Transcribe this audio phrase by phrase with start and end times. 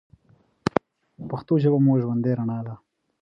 [1.29, 2.75] پښتو ژبه مو د ژوند رڼا ده.